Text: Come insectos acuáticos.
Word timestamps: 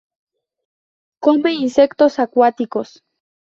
Come 1.21 1.47
insectos 1.65 2.17
acuáticos. 2.25 2.89